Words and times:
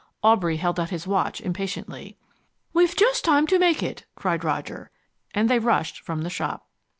Aubrey 0.23 0.57
held 0.57 0.79
out 0.79 0.89
his 0.89 1.05
watch 1.05 1.39
impatiently. 1.41 2.17
"We've 2.73 2.95
just 2.95 3.23
time 3.23 3.45
to 3.45 3.59
make 3.59 3.83
it," 3.83 4.05
cried 4.15 4.43
Roger, 4.43 4.89
and 5.31 5.47
they 5.47 5.59
rushed 5.59 5.99
from 5.99 6.23
the 6.23 6.29
shop. 6.31 6.67